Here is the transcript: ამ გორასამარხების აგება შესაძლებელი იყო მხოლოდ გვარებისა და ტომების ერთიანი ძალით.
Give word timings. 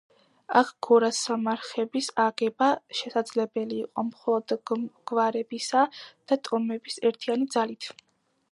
ამ 0.59 0.69
გორასამარხების 0.85 2.07
აგება 2.23 2.69
შესაძლებელი 3.01 3.77
იყო 3.83 4.05
მხოლოდ 4.07 4.55
გვარებისა 5.13 5.87
და 6.33 6.39
ტომების 6.49 6.99
ერთიანი 7.11 7.51
ძალით. 7.57 7.91